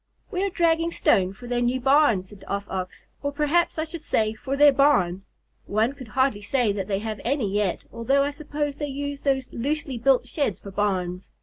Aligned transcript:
"We 0.31 0.43
are 0.43 0.49
dragging 0.49 0.91
stone 0.91 1.31
for 1.31 1.45
their 1.45 1.61
new 1.61 1.79
barn," 1.79 2.23
said 2.23 2.39
the 2.39 2.49
Off 2.49 2.65
Ox. 2.67 3.05
"Or 3.21 3.31
perhaps 3.31 3.77
I 3.77 3.83
should 3.83 4.01
say 4.01 4.33
for 4.33 4.57
their 4.57 4.71
barn. 4.73 5.25
One 5.67 5.93
could 5.93 6.07
hardly 6.07 6.41
say 6.41 6.71
that 6.71 6.87
they 6.87 6.97
have 6.97 7.21
any 7.23 7.53
yet, 7.53 7.85
although 7.93 8.23
I 8.23 8.31
suppose 8.31 8.77
they 8.77 8.87
use 8.87 9.21
those 9.21 9.53
loosely 9.53 9.99
built 9.99 10.27
sheds 10.27 10.59
for 10.59 10.71
barns. 10.71 11.29